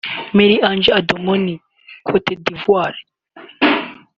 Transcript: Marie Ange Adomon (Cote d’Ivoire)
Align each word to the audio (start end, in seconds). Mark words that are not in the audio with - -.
Marie 0.35 0.61
Ange 0.69 0.89
Adomon 0.99 1.45
(Cote 2.07 2.33
d’Ivoire) 2.43 2.97